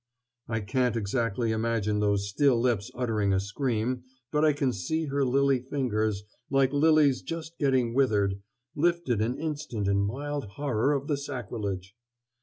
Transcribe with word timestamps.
I 0.47 0.61
can't 0.61 0.95
exactly 0.95 1.51
imagine 1.51 1.99
those 1.99 2.27
still 2.27 2.59
lips 2.59 2.89
uttering 2.95 3.33
a 3.33 3.39
scream, 3.39 4.01
but 4.31 4.43
I 4.43 4.51
can 4.51 4.73
see 4.73 5.05
her 5.05 5.23
lily 5.23 5.59
fingers 5.59 6.23
like 6.49 6.73
lilies 6.73 7.21
just 7.21 7.59
getting 7.59 7.93
withered 7.93 8.41
lifted 8.73 9.21
an 9.21 9.37
instant 9.37 9.87
in 9.87 9.99
mild 10.01 10.45
horror 10.57 10.93
of 10.93 11.05
the 11.07 11.17
sacrilege! 11.17 11.95